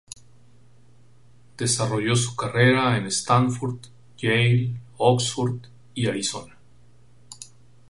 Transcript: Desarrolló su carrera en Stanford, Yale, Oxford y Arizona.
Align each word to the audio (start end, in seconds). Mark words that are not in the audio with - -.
Desarrolló 1.57 2.15
su 2.15 2.35
carrera 2.35 2.97
en 2.97 3.05
Stanford, 3.05 3.81
Yale, 4.17 4.73
Oxford 4.97 5.67
y 5.93 6.07
Arizona. 6.07 6.57